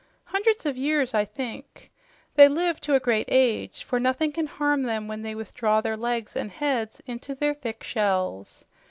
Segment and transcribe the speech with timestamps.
[0.25, 1.91] "Hundreds of years, I think.
[2.33, 5.95] They live to a great age, for nothing can harm them when they withdraw their
[5.95, 8.65] legs and heads into their thick shells.